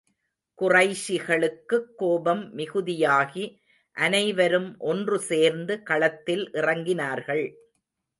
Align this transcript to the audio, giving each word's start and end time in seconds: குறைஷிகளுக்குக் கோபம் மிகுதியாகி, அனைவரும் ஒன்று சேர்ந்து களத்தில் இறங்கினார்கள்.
குறைஷிகளுக்குக் 0.61 1.85
கோபம் 1.95 2.57
மிகுதியாகி, 2.57 3.59
அனைவரும் 3.91 4.75
ஒன்று 4.77 5.19
சேர்ந்து 5.19 5.83
களத்தில் 5.83 6.49
இறங்கினார்கள். 6.51 7.53